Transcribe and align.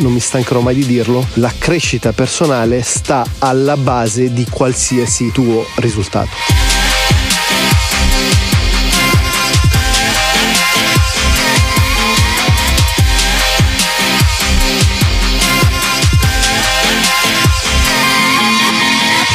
non 0.00 0.12
mi 0.12 0.20
stancherò 0.20 0.60
mai 0.60 0.74
di 0.74 0.86
dirlo, 0.86 1.26
la 1.34 1.52
crescita 1.56 2.12
personale 2.12 2.82
sta 2.82 3.24
alla 3.38 3.76
base 3.76 4.32
di 4.32 4.46
qualsiasi 4.48 5.30
tuo 5.30 5.64
risultato. 5.76 6.69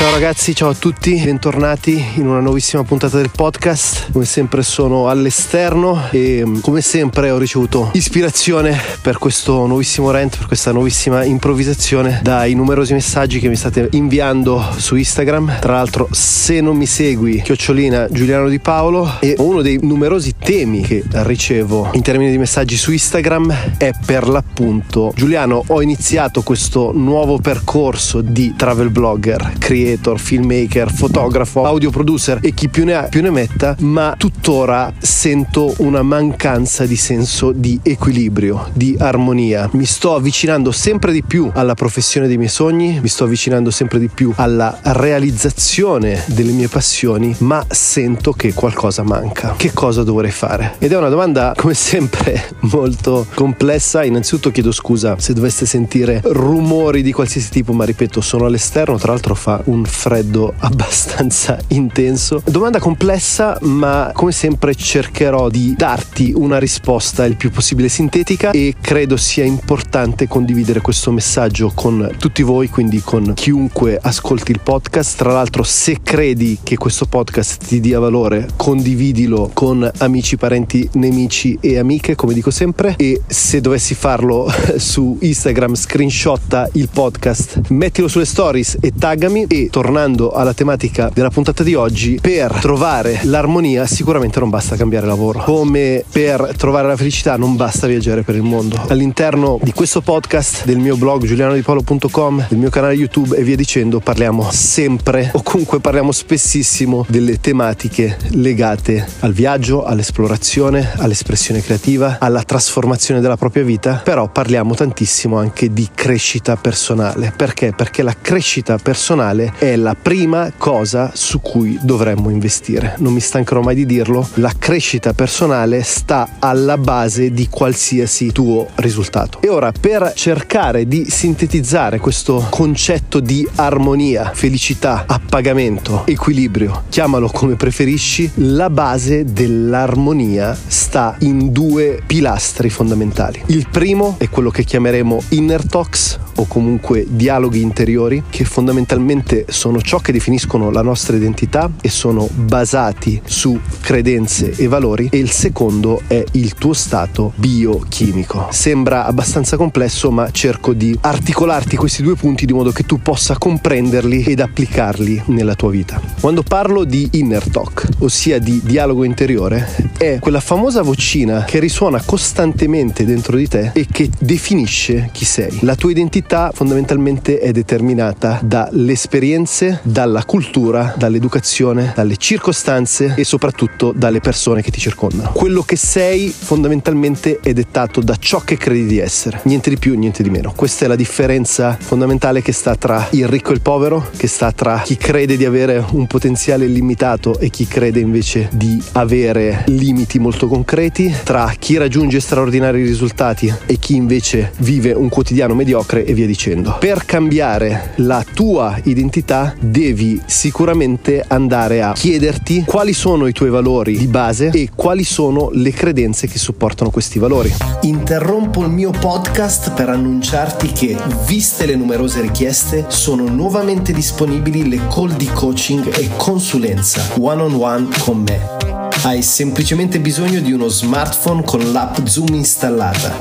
Ciao 0.06 0.14
ragazzi, 0.14 0.54
ciao 0.54 0.70
a 0.70 0.76
tutti, 0.76 1.20
bentornati 1.24 2.12
in 2.18 2.28
una 2.28 2.40
nuovissima 2.40 2.84
puntata 2.84 3.18
del 3.18 3.32
podcast. 3.36 4.12
Come 4.12 4.24
sempre 4.24 4.62
sono 4.62 5.10
all'esterno 5.10 6.10
e 6.12 6.46
mm, 6.46 6.60
come 6.60 6.82
sempre 6.82 7.32
ho 7.32 7.40
ricevuto 7.40 7.90
ispirazione 7.94 8.80
per 9.02 9.18
questo 9.18 9.66
nuovissimo 9.66 10.12
rant, 10.12 10.38
per 10.38 10.46
questa 10.46 10.72
nuovissima 10.72 11.24
improvvisazione 11.24 12.20
dai 12.22 12.54
numerosi 12.54 12.94
messaggi 12.94 13.40
che 13.40 13.50
mi 13.50 13.56
state 13.56 13.88
inviando 13.94 14.64
su 14.78 14.96
Instagram. 14.96 15.58
Tra 15.60 15.74
l'altro, 15.74 16.08
se 16.12 16.62
non 16.62 16.78
mi 16.78 16.86
segui, 16.86 17.42
chiocciolina 17.42 18.08
Giuliano 18.12 18.48
Di 18.48 18.60
Paolo 18.60 19.18
e 19.20 19.34
uno 19.40 19.64
dei 19.64 19.80
numerosi 19.82 20.36
temi 20.38 20.82
che 20.82 21.04
ricevo 21.10 21.90
in 21.94 22.04
termini 22.04 22.30
di 22.30 22.38
messaggi 22.38 22.78
su 22.78 22.92
Instagram 22.92 23.78
è 23.78 23.90
per 24.06 24.28
l'appunto 24.28 25.14
Giuliano, 25.16 25.64
ho 25.66 25.82
iniziato 25.82 26.44
questo 26.44 26.92
nuovo 26.94 27.40
percorso 27.40 28.22
di 28.22 28.54
travel 28.56 28.92
blogger, 28.92 29.54
creator 29.58 29.94
creator, 29.96 30.20
filmmaker, 30.20 30.92
fotografo, 30.92 31.66
audio 31.66 31.90
producer 31.90 32.40
e 32.42 32.54
chi 32.54 32.70
più 32.70 32.84
ne 32.84 32.94
ha 32.96 33.04
più 33.04 33.22
ne 33.22 33.30
metta, 33.30 33.76
ma 33.80 34.16
tuttora 34.18 34.94
sento 35.00 35.74
una 35.78 36.02
mancanza 36.02 36.86
di 36.86 36.96
senso 36.96 37.52
di 37.52 37.80
equilibrio, 37.82 38.70
di 38.74 38.96
armonia. 39.00 39.70
Mi 39.74 39.86
sto 39.86 40.16
avvicinando 40.16 40.72
sempre 40.72 41.12
di 41.12 41.24
più 41.24 41.50
alla 41.54 41.74
professione 41.74 42.28
dei 42.28 42.38
miei 42.38 42.50
sogni, 42.50 43.00
mi 43.02 43.08
sto 43.08 43.24
avvicinando 43.24 43.72
sempre 43.72 44.00
di 44.00 44.10
più 44.10 44.34
alla 44.36 44.78
realizzazione 44.82 46.24
delle 46.28 46.52
mie 46.52 46.68
passioni, 46.68 47.34
ma 47.40 47.66
sento 47.70 48.34
che 48.34 48.54
qualcosa 48.54 49.04
manca. 49.04 49.54
Che 49.56 49.72
cosa 49.74 50.04
dovrei 50.04 50.32
fare? 50.32 50.76
Ed 50.80 50.92
è 50.92 50.98
una 50.98 51.10
domanda 51.10 51.54
come 51.56 51.74
sempre 51.74 52.50
molto 52.72 53.26
complessa. 53.34 54.04
Innanzitutto 54.04 54.52
chiedo 54.52 54.72
scusa 54.72 55.16
se 55.20 55.34
doveste 55.34 55.66
sentire 55.66 56.22
rumori 56.24 57.02
di 57.02 57.12
qualsiasi 57.12 57.50
tipo, 57.50 57.74
ma 57.74 57.86
ripeto, 57.86 58.20
sono 58.22 58.46
all'esterno, 58.46 58.98
tra 58.98 59.12
l'altro 59.12 59.36
fa 59.36 59.62
un 59.66 59.75
un 59.76 59.86
freddo 59.86 60.54
abbastanza 60.60 61.60
intenso. 61.68 62.42
Domanda 62.46 62.80
complessa, 62.80 63.58
ma 63.62 64.12
come 64.14 64.32
sempre 64.32 64.74
cercherò 64.74 65.50
di 65.50 65.76
darti 65.78 66.32
una 66.36 66.58
risposta 66.58 67.26
il 67.26 67.36
più 67.36 67.52
possibile 67.52 67.90
sintetica 67.90 68.52
e 68.52 68.76
credo 68.80 69.18
sia 69.18 69.44
importante 69.44 70.28
condividere 70.28 70.82
questo 70.82 71.12
messaggio 71.12 71.72
con 71.76 72.16
tutti 72.18 72.42
voi, 72.42 72.70
quindi 72.70 73.02
con 73.02 73.34
chiunque 73.34 74.00
ascolti 74.02 74.52
il 74.52 74.62
podcast. 74.62 75.18
Tra 75.18 75.34
l'altro, 75.34 75.64
se 75.64 76.00
credi 76.02 76.60
che 76.64 76.78
questo 76.78 77.06
podcast 77.06 77.66
ti 77.66 77.80
dia 77.80 78.00
valore, 78.00 78.48
condividilo 78.56 79.52
con 79.54 79.90
amici, 79.98 80.38
parenti, 80.38 80.88
nemici 80.94 81.58
e 81.60 81.78
amiche, 81.78 82.16
come 82.16 82.34
dico 82.34 82.52
sempre. 82.52 82.96
E 82.98 83.22
se 83.28 83.60
dovessi 83.60 83.94
farlo 83.94 84.52
su 84.78 85.18
Instagram, 85.20 85.76
screenshotta 85.76 86.70
il 86.74 86.90
podcast, 86.92 87.62
mettilo 87.70 88.08
sulle 88.08 88.26
stories 88.26 88.78
e 88.80 88.94
taggami 88.98 89.46
e 89.48 89.65
tornando 89.70 90.32
alla 90.32 90.54
tematica 90.54 91.10
della 91.14 91.30
puntata 91.30 91.64
di 91.64 91.76
oggi, 91.76 92.20
per 92.22 92.52
trovare 92.60 93.20
l'armonia 93.24 93.86
sicuramente 93.86 94.40
non 94.40 94.50
basta 94.50 94.76
cambiare 94.76 95.06
lavoro. 95.06 95.44
Come 95.44 96.04
per 96.12 96.54
trovare 96.58 96.88
la 96.88 96.96
felicità 96.96 97.38
non 97.38 97.56
basta 97.56 97.88
viaggiare 97.88 98.24
per 98.24 98.36
il 98.36 98.44
mondo. 98.44 98.80
All'interno 98.88 99.60
di 99.62 99.72
questo 99.74 100.02
podcast, 100.02 100.66
del 100.66 100.78
mio 100.78 100.96
blog 100.96 101.26
giulianodipolo.com, 101.26 102.46
del 102.50 102.58
mio 102.58 102.70
canale 102.70 102.94
YouTube 102.94 103.36
e 103.36 103.44
via 103.44 103.56
dicendo, 103.56 104.00
parliamo 104.00 104.50
sempre 104.52 105.30
o 105.34 105.42
comunque 105.44 105.80
parliamo 105.80 106.12
spessissimo 106.12 107.06
delle 107.08 107.40
tematiche 107.40 108.18
legate 108.32 109.06
al 109.20 109.34
viaggio, 109.34 109.84
all'esplorazione, 109.84 110.94
all'espressione 110.98 111.62
creativa, 111.62 112.18
alla 112.20 112.44
trasformazione 112.44 113.22
della 113.22 113.38
propria 113.38 113.64
vita, 113.64 114.02
però 114.04 114.30
parliamo 114.30 114.74
tantissimo 114.76 115.38
anche 115.38 115.72
di 115.74 115.90
crescita 115.94 116.56
personale. 116.56 117.34
Perché? 117.36 117.74
Perché 117.76 118.04
la 118.04 118.16
crescita 118.20 118.78
personale 118.78 119.54
è 119.58 119.76
la 119.76 119.96
prima 120.00 120.52
cosa 120.58 121.12
su 121.14 121.42
cui 121.42 121.78
dovremmo 121.82 122.30
investire. 122.30 122.96
Non 123.00 123.14
mi 123.14 123.20
stancherò 123.20 123.62
mai 123.62 123.76
di 123.76 123.86
dirlo, 123.86 124.28
la 124.36 124.52
crescita 124.58 125.14
personale 125.14 125.84
sta 125.84 126.36
alla 126.40 126.78
base 126.78 127.32
di 127.32 127.48
qualsiasi 127.50 128.32
tuo 128.32 128.68
risultato. 128.76 129.40
E 129.42 129.50
ora 129.50 129.72
per 129.72 130.14
cercare 130.16 130.88
di 130.88 131.10
sintetizzare 131.10 132.00
questo 132.00 132.48
concetto 132.50 133.20
di 133.20 133.48
armonia, 133.56 134.32
felicità, 134.34 135.06
appagamento, 135.08 136.06
equilibrio, 136.06 136.84
chiamalo 136.90 137.30
come 137.30 137.56
preferisci, 137.56 138.30
la 138.36 138.70
base 138.70 139.26
dell'armonia 139.26 140.58
sta 140.68 141.16
in 141.20 141.52
due 141.52 142.02
pilastri 142.06 142.70
fondamentali. 142.70 143.42
Il 143.48 143.68
primo 143.70 144.16
è 144.18 144.30
quello 144.30 144.50
che 144.50 144.64
chiameremo 144.64 145.24
inner 145.30 145.66
talks 145.66 146.20
o 146.36 146.46
comunque 146.46 147.06
dialoghi 147.08 147.62
interiori 147.62 148.24
che 148.30 148.44
fondamentalmente 148.44 149.46
sono 149.50 149.82
ciò 149.82 150.00
che 150.00 150.12
definiscono 150.12 150.70
la 150.72 150.82
nostra 150.82 151.16
identità 151.16 151.72
e 151.82 151.90
sono 151.90 152.28
basati 152.32 153.22
su 153.24 153.60
credenze 153.82 154.52
e 154.56 154.68
valori 154.68 155.10
e 155.12 155.18
il 155.18 155.32
secondo 155.32 156.02
è 156.08 156.24
il 156.32 156.54
tuo 156.56 156.74
stato 156.74 157.34
biochimico. 157.36 158.48
Sembra 158.52 159.06
abbastanza 159.06 159.58
complesso 159.58 160.12
ma 160.12 160.30
cerco 160.32 160.74
di 160.74 160.98
articolarti 161.00 161.76
questi 161.76 162.04
due 162.04 162.16
punti 162.16 162.46
di 162.46 162.54
modo 162.54 162.72
che 162.72 162.84
tu 162.84 163.00
possa 163.02 163.38
comprenderli 163.38 164.24
ed 164.24 164.40
applicarli 164.40 165.24
nella 165.28 165.56
tua 165.56 165.70
vita. 165.70 166.02
Quando 166.20 166.44
parlo 166.44 166.84
di 166.84 167.08
inner 167.14 167.48
talk, 167.50 167.88
ossia 168.00 168.40
di 168.40 168.62
dialogo 168.64 169.04
interiore, 169.04 169.92
è 169.98 170.18
quella 170.20 170.40
famosa 170.40 170.82
vocina 170.82 171.44
che 171.44 171.60
risuona 171.60 172.02
costantemente 172.04 173.06
dentro 173.06 173.38
di 173.38 173.48
te 173.48 173.72
e 173.74 173.88
che 173.90 174.10
definisce 174.20 175.10
chi 175.12 175.26
sei. 175.26 175.60
La 175.62 175.76
tua 175.76 175.92
identità 175.92 176.25
fondamentalmente 176.54 177.40
è 177.40 177.52
determinata 177.52 178.40
dall'esperienza 178.42 179.44
influenze 179.46 179.80
dalla 179.84 180.24
cultura, 180.26 180.96
dall'educazione, 180.98 181.94
dalle 181.96 182.18
circostanze 182.18 183.14
e 183.16 183.24
soprattutto 183.24 183.94
dalle 183.96 184.20
persone 184.20 184.62
che 184.62 184.72
ti 184.72 184.80
circondano. 184.80 185.32
Quello 185.34 185.62
che 185.62 185.76
sei 185.76 186.30
fondamentalmente 186.30 187.40
è 187.42 187.54
dettato 187.54 188.02
da 188.02 188.16
ciò 188.18 188.40
che 188.40 188.58
credi 188.58 188.86
di 188.86 188.98
essere, 188.98 189.42
niente 189.44 189.70
di 189.70 189.78
più, 189.78 189.98
niente 189.98 190.24
di 190.24 190.30
meno. 190.30 190.54
Questa 190.56 190.86
è 190.86 190.88
la 190.88 190.96
differenza 190.96 191.78
fondamentale 191.80 192.42
che 192.42 192.52
sta 192.52 192.76
tra 192.76 193.08
il 193.12 193.28
ricco 193.28 193.52
e 193.52 193.54
il 193.54 193.62
povero, 193.62 194.10
che 194.18 194.28
sta 194.28 194.52
tra 194.52 194.82
chi 194.84 194.98
crede 194.98 195.38
di 195.38 195.46
avere 195.46 195.84
un 195.92 196.08
potenziale 196.08 196.66
illimitato 196.66 197.38
e 197.40 197.50
chi 197.50 197.68
crede 197.68 198.00
invece 198.00 198.50
di 198.52 198.82
avere 198.94 199.64
limiti 199.68 200.18
molto 200.20 200.48
concreti, 200.48 201.14
tra 201.24 201.54
chi 201.58 201.78
raggiunge 201.78 202.20
straordinari 202.20 202.84
risultati 202.84 203.54
e 203.66 203.78
chi 203.78 203.96
invece 203.96 204.52
vive 204.58 204.92
un 204.92 205.10
quotidiano 205.10 205.54
mediocre 205.54 206.04
e 206.04 206.14
via 206.16 206.26
dicendo. 206.26 206.78
Per 206.80 207.06
cambiare 207.06 207.92
la 207.98 208.26
tua 208.34 208.80
identità 208.84 209.54
devi 209.60 210.20
sicuramente 210.26 211.24
andare 211.28 211.84
a 211.84 211.94
chiederti 211.94 212.64
quali 212.66 212.94
sono 212.94 213.28
i 213.28 213.34
tuoi 213.34 213.50
valori 213.50 213.96
di 213.96 214.08
base 214.08 214.50
e 214.50 214.70
quali 214.74 215.04
sono 215.04 215.50
le 215.52 215.72
credenze 215.72 216.28
che 216.28 216.40
supportano 216.40 216.90
questi 216.90 217.20
valori. 217.20 217.54
Interrompo 217.82 218.64
il 218.64 218.70
mio 218.70 218.92
podcast 218.92 219.74
per 219.74 219.90
annunciarti 219.90 220.72
che, 220.72 220.98
viste 221.28 221.66
le 221.66 221.76
numerose 221.76 222.22
richieste, 222.22 222.86
sono 222.88 223.28
nuovamente 223.28 223.94
disponibili 223.94 224.68
le 224.68 224.80
call 224.90 225.16
di 225.16 225.30
coaching 225.34 225.96
e 225.96 226.10
consulenza 226.18 227.08
one 227.20 227.42
on 227.42 227.54
one 227.54 227.88
con 228.00 228.22
me. 228.22 228.55
Hai 229.04 229.22
semplicemente 229.22 230.00
bisogno 230.00 230.40
di 230.40 230.52
uno 230.52 230.68
smartphone 230.68 231.44
con 231.44 231.72
l'app 231.72 232.06
Zoom 232.06 232.34
installata. 232.34 233.14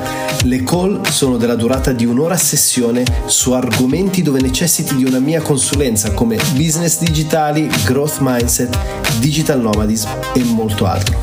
Le 0.45 0.63
call 0.63 1.03
sono 1.05 1.37
della 1.37 1.57
durata 1.57 1.93
di 1.93 2.07
un'ora 2.07 2.35
a 2.35 2.39
sessione 2.39 3.05
su 3.27 3.53
argomenti 3.53 4.23
dove 4.23 4.41
necessiti 4.41 4.97
di 4.97 5.05
una 5.05 5.19
mia 5.19 5.41
consulenza 5.41 6.13
come 6.13 6.37
business 6.55 6.99
digitali, 7.01 7.69
growth 7.85 8.17
mindset, 8.21 8.77
digital 9.19 9.61
nomadism 9.61 10.09
e 10.35 10.43
molto 10.45 10.87
altro. 10.87 11.17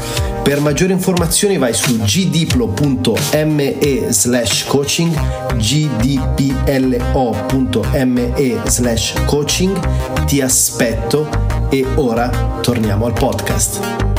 Per 0.44 0.60
maggiori 0.60 0.92
informazioni 0.92 1.58
vai 1.58 1.74
su 1.74 1.98
gdiplo.me 1.98 3.78
slash 4.10 4.66
coaching 4.66 5.16
gdplo.me 5.56 6.82
slash 8.66 9.14
coaching 9.26 10.26
ti 10.26 10.42
aspetto 10.42 11.30
e 11.70 11.86
ora 11.96 12.60
torniamo 12.62 13.06
al 13.06 13.14
podcast. 13.14 14.11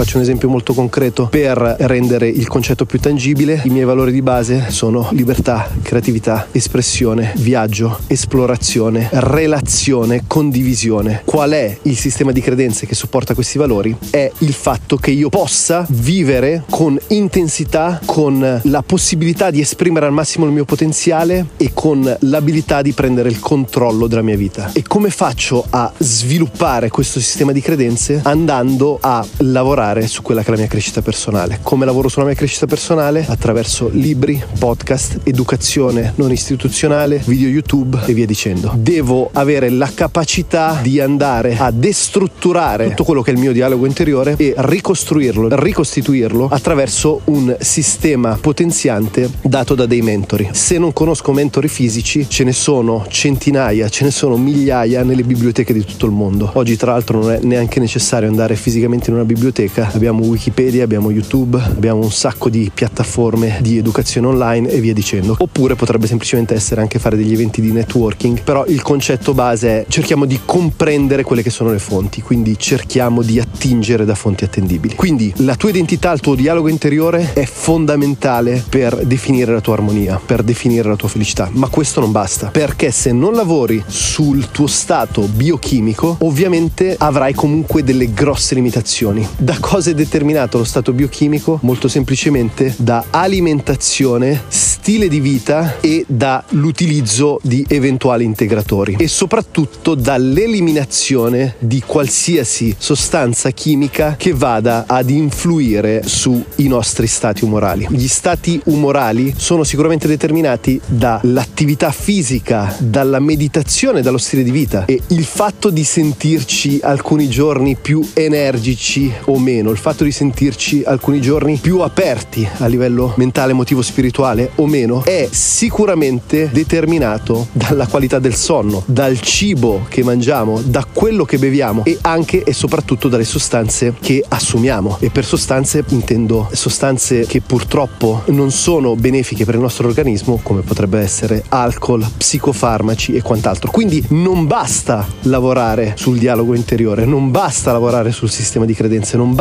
Faccio 0.00 0.16
un 0.16 0.22
esempio 0.22 0.48
molto 0.48 0.72
concreto 0.72 1.26
per 1.26 1.58
rendere 1.80 2.26
il 2.26 2.48
concetto 2.48 2.86
più 2.86 2.98
tangibile. 2.98 3.60
I 3.64 3.68
miei 3.68 3.84
valori 3.84 4.12
di 4.12 4.22
base 4.22 4.70
sono 4.70 5.10
libertà, 5.12 5.68
creatività, 5.82 6.48
espressione, 6.52 7.34
viaggio, 7.36 7.98
esplorazione, 8.06 9.10
relazione, 9.12 10.24
condivisione. 10.26 11.20
Qual 11.26 11.50
è 11.50 11.76
il 11.82 11.98
sistema 11.98 12.32
di 12.32 12.40
credenze 12.40 12.86
che 12.86 12.94
supporta 12.94 13.34
questi 13.34 13.58
valori? 13.58 13.94
È 14.08 14.32
il 14.38 14.54
fatto 14.54 14.96
che 14.96 15.10
io 15.10 15.28
possa 15.28 15.84
vivere 15.90 16.64
con 16.70 16.98
intensità, 17.08 18.00
con 18.06 18.60
la 18.62 18.82
possibilità 18.82 19.50
di 19.50 19.60
esprimere 19.60 20.06
al 20.06 20.12
massimo 20.12 20.46
il 20.46 20.52
mio 20.52 20.64
potenziale 20.64 21.48
e 21.58 21.72
con 21.74 22.16
l'abilità 22.20 22.80
di 22.80 22.92
prendere 22.92 23.28
il 23.28 23.38
controllo 23.38 24.06
della 24.06 24.22
mia 24.22 24.38
vita. 24.38 24.70
E 24.72 24.82
come 24.82 25.10
faccio 25.10 25.62
a 25.68 25.92
sviluppare 25.98 26.88
questo 26.88 27.20
sistema 27.20 27.52
di 27.52 27.60
credenze? 27.60 28.22
Andando 28.24 28.96
a 28.98 29.22
lavorare 29.40 29.88
su 30.06 30.22
quella 30.22 30.42
che 30.42 30.48
è 30.48 30.50
la 30.52 30.58
mia 30.58 30.68
crescita 30.68 31.02
personale. 31.02 31.58
Come 31.62 31.84
lavoro 31.84 32.08
sulla 32.08 32.24
mia 32.24 32.34
crescita 32.34 32.66
personale? 32.66 33.24
Attraverso 33.28 33.88
libri, 33.92 34.40
podcast, 34.58 35.20
educazione 35.24 36.12
non 36.16 36.30
istituzionale, 36.30 37.20
video 37.24 37.48
YouTube 37.48 37.98
e 38.06 38.14
via 38.14 38.26
dicendo. 38.26 38.72
Devo 38.76 39.30
avere 39.32 39.68
la 39.68 39.90
capacità 39.92 40.78
di 40.80 41.00
andare 41.00 41.56
a 41.58 41.70
destrutturare 41.70 42.88
tutto 42.90 43.04
quello 43.04 43.22
che 43.22 43.32
è 43.32 43.34
il 43.34 43.40
mio 43.40 43.52
dialogo 43.52 43.86
interiore 43.86 44.34
e 44.36 44.54
ricostruirlo, 44.56 45.48
ricostituirlo 45.50 46.48
attraverso 46.48 47.22
un 47.24 47.56
sistema 47.58 48.38
potenziante 48.40 49.28
dato 49.42 49.74
da 49.74 49.86
dei 49.86 50.02
mentori. 50.02 50.48
Se 50.52 50.78
non 50.78 50.92
conosco 50.92 51.32
mentori 51.32 51.68
fisici, 51.68 52.28
ce 52.28 52.44
ne 52.44 52.52
sono 52.52 53.06
centinaia, 53.08 53.88
ce 53.88 54.04
ne 54.04 54.10
sono 54.10 54.36
migliaia 54.36 55.02
nelle 55.02 55.22
biblioteche 55.22 55.72
di 55.72 55.84
tutto 55.84 56.06
il 56.06 56.12
mondo. 56.12 56.50
Oggi 56.54 56.76
tra 56.76 56.92
l'altro 56.92 57.20
non 57.20 57.32
è 57.32 57.38
neanche 57.42 57.80
necessario 57.80 58.28
andare 58.28 58.54
fisicamente 58.56 59.10
in 59.10 59.16
una 59.16 59.24
biblioteca, 59.24 59.79
abbiamo 59.92 60.24
Wikipedia, 60.24 60.84
abbiamo 60.84 61.10
YouTube, 61.10 61.60
abbiamo 61.60 62.02
un 62.02 62.10
sacco 62.10 62.48
di 62.48 62.70
piattaforme 62.72 63.58
di 63.60 63.78
educazione 63.78 64.26
online 64.26 64.68
e 64.68 64.80
via 64.80 64.92
dicendo. 64.92 65.36
Oppure 65.38 65.74
potrebbe 65.74 66.06
semplicemente 66.06 66.54
essere 66.54 66.80
anche 66.80 66.98
fare 66.98 67.16
degli 67.16 67.32
eventi 67.32 67.60
di 67.60 67.72
networking, 67.72 68.42
però 68.42 68.64
il 68.66 68.82
concetto 68.82 69.34
base 69.34 69.68
è 69.68 69.86
cerchiamo 69.88 70.24
di 70.24 70.40
comprendere 70.44 71.22
quelle 71.22 71.42
che 71.42 71.50
sono 71.50 71.70
le 71.70 71.78
fonti, 71.78 72.22
quindi 72.22 72.58
cerchiamo 72.58 73.22
di 73.22 73.38
attingere 73.38 74.04
da 74.04 74.14
fonti 74.14 74.44
attendibili. 74.44 74.94
Quindi 74.94 75.32
la 75.38 75.56
tua 75.56 75.70
identità, 75.70 76.12
il 76.12 76.20
tuo 76.20 76.34
dialogo 76.34 76.68
interiore 76.68 77.32
è 77.32 77.44
fondamentale 77.44 78.64
per 78.68 79.04
definire 79.04 79.52
la 79.52 79.60
tua 79.60 79.74
armonia, 79.74 80.20
per 80.24 80.42
definire 80.42 80.88
la 80.88 80.96
tua 80.96 81.08
felicità, 81.08 81.48
ma 81.52 81.68
questo 81.68 82.00
non 82.00 82.12
basta, 82.12 82.48
perché 82.48 82.90
se 82.90 83.12
non 83.12 83.34
lavori 83.34 83.82
sul 83.86 84.50
tuo 84.50 84.66
stato 84.66 85.22
biochimico, 85.22 86.16
ovviamente 86.20 86.96
avrai 86.98 87.34
comunque 87.34 87.82
delle 87.82 88.12
grosse 88.12 88.54
limitazioni. 88.54 89.26
Da 89.36 89.58
cosa 89.70 89.90
è 89.90 89.94
determinato 89.94 90.58
lo 90.58 90.64
stato 90.64 90.92
biochimico? 90.92 91.60
Molto 91.62 91.86
semplicemente 91.86 92.74
da 92.76 93.04
alimentazione, 93.10 94.42
stile 94.48 95.06
di 95.06 95.20
vita 95.20 95.78
e 95.80 96.04
dall'utilizzo 96.08 97.38
di 97.40 97.64
eventuali 97.68 98.24
integratori 98.24 98.96
e 98.98 99.06
soprattutto 99.06 99.94
dall'eliminazione 99.94 101.54
di 101.60 101.84
qualsiasi 101.86 102.74
sostanza 102.76 103.50
chimica 103.50 104.16
che 104.18 104.32
vada 104.32 104.86
ad 104.88 105.08
influire 105.08 106.02
sui 106.04 106.66
nostri 106.66 107.06
stati 107.06 107.44
umorali. 107.44 107.86
Gli 107.90 108.08
stati 108.08 108.60
umorali 108.64 109.34
sono 109.36 109.62
sicuramente 109.62 110.08
determinati 110.08 110.80
dall'attività 110.84 111.92
fisica, 111.92 112.74
dalla 112.80 113.20
meditazione, 113.20 114.02
dallo 114.02 114.18
stile 114.18 114.42
di 114.42 114.50
vita 114.50 114.86
e 114.86 115.00
il 115.08 115.24
fatto 115.24 115.70
di 115.70 115.84
sentirci 115.84 116.80
alcuni 116.82 117.28
giorni 117.28 117.76
più 117.76 118.04
energici 118.14 119.12
o 119.26 119.38
meno, 119.38 119.49
il 119.58 119.76
fatto 119.76 120.04
di 120.04 120.12
sentirci 120.12 120.82
alcuni 120.84 121.20
giorni 121.20 121.56
più 121.56 121.80
aperti 121.80 122.48
a 122.58 122.66
livello 122.66 123.12
mentale, 123.16 123.50
emotivo, 123.50 123.82
spirituale 123.82 124.52
o 124.56 124.66
meno 124.66 125.04
è 125.04 125.28
sicuramente 125.30 126.48
determinato 126.52 127.48
dalla 127.52 127.86
qualità 127.86 128.18
del 128.18 128.34
sonno, 128.34 128.82
dal 128.86 129.20
cibo 129.20 129.86
che 129.88 130.02
mangiamo, 130.02 130.60
da 130.64 130.86
quello 130.90 131.24
che 131.24 131.38
beviamo 131.38 131.84
e 131.84 131.98
anche 132.02 132.44
e 132.44 132.52
soprattutto 132.52 133.08
dalle 133.08 133.24
sostanze 133.24 133.94
che 134.00 134.24
assumiamo. 134.26 134.98
E 135.00 135.10
per 135.10 135.24
sostanze 135.24 135.84
intendo 135.88 136.48
sostanze 136.52 137.26
che 137.26 137.40
purtroppo 137.40 138.22
non 138.26 138.50
sono 138.50 138.94
benefiche 138.94 139.44
per 139.44 139.54
il 139.54 139.60
nostro 139.60 139.88
organismo, 139.88 140.40
come 140.42 140.60
potrebbe 140.62 141.00
essere 141.00 141.44
alcol, 141.48 142.06
psicofarmaci 142.16 143.14
e 143.14 143.22
quant'altro. 143.22 143.70
Quindi 143.70 144.02
non 144.10 144.46
basta 144.46 145.06
lavorare 145.22 145.94
sul 145.96 146.18
dialogo 146.18 146.54
interiore, 146.54 147.04
non 147.04 147.30
basta 147.30 147.72
lavorare 147.72 148.12
sul 148.12 148.30
sistema 148.30 148.64
di 148.64 148.74
credenze, 148.74 149.16
non 149.16 149.34
basta 149.34 149.39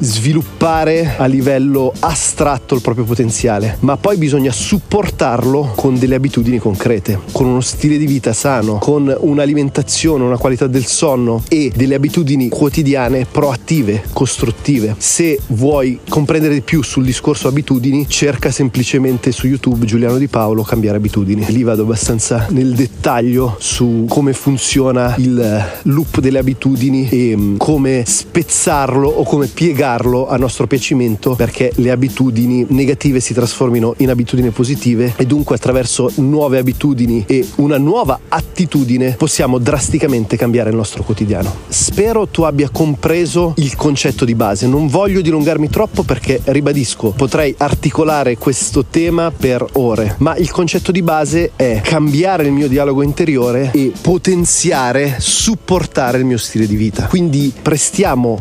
sviluppare 0.00 1.14
a 1.16 1.26
livello 1.26 1.92
astratto 2.00 2.74
il 2.74 2.80
proprio 2.80 3.04
potenziale, 3.04 3.76
ma 3.80 3.96
poi 3.96 4.16
bisogna 4.16 4.50
supportarlo 4.50 5.72
con 5.76 5.96
delle 5.96 6.16
abitudini 6.16 6.58
concrete, 6.58 7.20
con 7.30 7.46
uno 7.46 7.60
stile 7.60 7.96
di 7.96 8.06
vita 8.06 8.32
sano, 8.32 8.78
con 8.78 9.14
un'alimentazione, 9.16 10.24
una 10.24 10.36
qualità 10.36 10.66
del 10.66 10.84
sonno 10.84 11.44
e 11.48 11.70
delle 11.72 11.94
abitudini 11.94 12.48
quotidiane 12.48 13.24
proattive, 13.30 14.02
costruttive. 14.12 14.96
Se 14.98 15.38
vuoi 15.50 16.00
comprendere 16.08 16.54
di 16.54 16.62
più 16.62 16.82
sul 16.82 17.04
discorso 17.04 17.46
abitudini, 17.46 18.08
cerca 18.08 18.50
semplicemente 18.50 19.30
su 19.30 19.46
YouTube 19.46 19.86
Giuliano 19.86 20.18
Di 20.18 20.26
Paolo 20.26 20.64
cambiare 20.64 20.96
abitudini. 20.96 21.44
Lì 21.50 21.62
vado 21.62 21.82
abbastanza 21.82 22.48
nel 22.50 22.74
dettaglio 22.74 23.54
su 23.60 24.06
come 24.08 24.32
funziona 24.32 25.14
il 25.18 25.64
loop 25.82 26.18
delle 26.18 26.38
abitudini 26.40 27.08
e 27.08 27.36
mm, 27.36 27.56
come 27.58 28.02
spezzarlo 28.04 29.08
o 29.08 29.22
come 29.22 29.34
piegarlo 29.44 30.28
a 30.28 30.36
nostro 30.36 30.66
piacimento 30.66 31.34
perché 31.34 31.72
le 31.76 31.90
abitudini 31.90 32.64
negative 32.70 33.20
si 33.20 33.34
trasformino 33.34 33.94
in 33.98 34.10
abitudini 34.10 34.50
positive 34.50 35.14
e 35.16 35.26
dunque 35.26 35.56
attraverso 35.56 36.10
nuove 36.16 36.58
abitudini 36.58 37.24
e 37.26 37.46
una 37.56 37.78
nuova 37.78 38.20
attitudine 38.28 39.16
possiamo 39.16 39.58
drasticamente 39.58 40.36
cambiare 40.36 40.70
il 40.70 40.76
nostro 40.76 41.02
quotidiano. 41.02 41.54
Spero 41.68 42.26
tu 42.28 42.42
abbia 42.42 42.70
compreso 42.70 43.52
il 43.56 43.76
concetto 43.76 44.24
di 44.24 44.34
base. 44.34 44.66
Non 44.66 44.86
voglio 44.86 45.20
dilungarmi 45.20 45.68
troppo 45.68 46.02
perché 46.02 46.40
ribadisco, 46.44 47.10
potrei 47.10 47.54
articolare 47.58 48.36
questo 48.36 48.84
tema 48.84 49.30
per 49.30 49.64
ore, 49.72 50.14
ma 50.18 50.36
il 50.36 50.50
concetto 50.50 50.92
di 50.92 51.02
base 51.02 51.52
è 51.56 51.80
cambiare 51.82 52.44
il 52.44 52.52
mio 52.52 52.68
dialogo 52.68 53.02
interiore 53.02 53.70
e 53.72 53.92
potenziare, 54.00 55.16
supportare 55.18 56.18
il 56.18 56.24
mio 56.24 56.38
stile 56.38 56.66
di 56.66 56.76
vita. 56.76 57.06
Quindi 57.06 57.52
prestiamo 57.60 58.38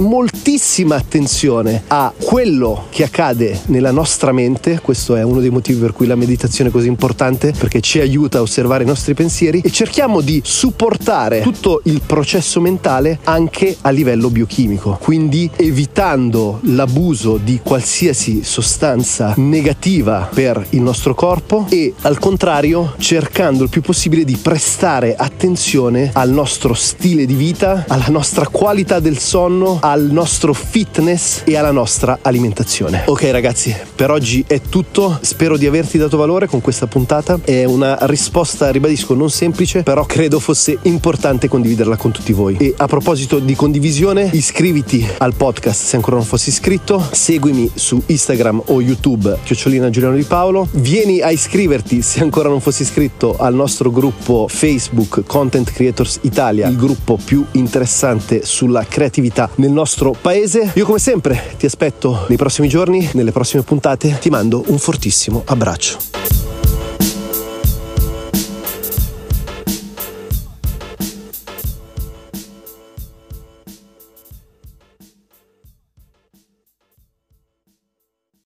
moltissima 0.86 0.96
attenzione 0.96 1.84
a 1.88 2.14
quello 2.16 2.86
che 2.90 3.04
accade 3.04 3.62
nella 3.66 3.92
nostra 3.92 4.32
mente, 4.32 4.80
questo 4.82 5.16
è 5.16 5.24
uno 5.24 5.40
dei 5.40 5.50
motivi 5.50 5.80
per 5.80 5.94
cui 5.94 6.06
la 6.06 6.16
meditazione 6.16 6.70
è 6.70 6.74
così 6.74 6.88
importante 6.88 7.54
perché 7.58 7.82
ci 7.82 8.00
aiuta 8.00 8.38
a 8.38 8.42
osservare 8.42 8.84
i 8.84 8.88
nostri 8.88 9.14
pensieri 9.14 9.62
e 9.62 9.72
cerchiamo 9.72 10.22
di 10.22 10.42
supportare 10.44 11.42
tutto 11.42 11.82
il 11.86 12.02
processo 12.06 12.62
mentale 12.62 13.20
anche 13.24 13.76
a 13.82 13.90
livello 13.90 14.30
biochimico, 14.30 14.98
quindi 15.02 15.50
evitando 15.56 16.60
l'abuso 16.64 17.40
di 17.42 17.60
qualsiasi 17.64 18.44
sostanza 18.44 19.34
negativa 19.38 20.30
per 20.32 20.66
il 20.72 20.82
nostro 20.82 21.16
corpo 21.16 21.66
e 21.70 21.94
al 22.02 22.20
contrario 22.20 22.94
cercando 22.98 23.64
il 23.64 23.70
più 23.70 23.82
possibile 23.82 24.24
di 24.24 24.38
prestare 24.38 25.15
attenzione 25.15 26.12
al 26.13 26.30
nostro 26.30 26.74
stile 26.74 27.25
di 27.25 27.34
vita, 27.34 27.86
alla 27.88 28.08
nostra 28.10 28.48
qualità 28.48 29.00
del 29.00 29.18
sonno, 29.18 29.80
al 29.82 30.04
nostro 30.12 30.54
fitness 30.75 31.44
e 31.46 31.55
alla 31.55 31.72
nostra 31.72 32.20
alimentazione. 32.22 33.03
Ok 33.05 33.24
ragazzi, 33.32 33.74
per 33.96 34.12
oggi 34.12 34.44
è 34.46 34.60
tutto, 34.60 35.17
spero 35.22 35.55
di 35.55 35.65
averti 35.65 35.98
dato 35.98 36.17
valore 36.17 36.48
con 36.48 36.60
questa 36.60 36.86
puntata, 36.86 37.39
è 37.46 37.63
una 37.63 37.98
risposta, 38.01 38.72
ribadisco, 38.72 39.13
non 39.13 39.29
semplice, 39.29 39.84
però 39.84 40.03
credo 40.03 40.38
fosse 40.38 40.77
importante 40.82 41.48
condividerla 41.48 41.96
con 41.96 42.12
tutti 42.12 42.34
voi. 42.34 42.58
E 42.60 42.74
a 42.75 42.88
proposito 42.88 43.39
di 43.39 43.55
condivisione, 43.55 44.29
iscriviti 44.34 45.08
al 45.20 45.34
podcast 45.34 45.82
se 45.82 45.96
ancora 45.96 46.17
non 46.17 46.25
fossi 46.25 46.50
iscritto, 46.50 47.01
seguimi 47.10 47.72
su 47.74 48.03
Instagram 48.05 48.63
o 48.65 48.82
YouTube, 48.82 49.38
chiocciolina 49.44 49.89
Giuliano 49.89 50.17
Di 50.17 50.24
Paolo, 50.24 50.67
vieni 50.72 51.22
a 51.22 51.32
iscriverti 51.32 52.01
se 52.01 52.20
ancora 52.20 52.50
non 52.50 52.60
fossi 52.60 52.82
iscritto 52.82 53.38
al 53.38 53.53
nostro 53.53 53.91
gruppo 53.91 54.48
Facebook 54.50 55.24
Content 55.25 55.72
Creators 55.72 56.20
Italia, 56.24 56.67
il 56.67 56.75
gruppo 56.75 57.17
più 57.24 57.46
interessante 57.53 58.41
sulla 58.44 58.86
creatività 58.86 59.50
nel 59.55 59.72
nostro 59.72 60.13
paese. 60.20 60.63
Io 60.74 60.86
come 60.86 61.00
sempre 61.00 61.55
ti 61.57 61.65
aspetto 61.65 62.25
nei 62.27 62.38
prossimi 62.38 62.67
giorni, 62.67 63.10
nelle 63.13 63.31
prossime 63.31 63.63
puntate, 63.63 64.17
ti 64.19 64.29
mando 64.29 64.63
un 64.67 64.77
fortissimo 64.77 65.43
abbraccio. 65.45 66.14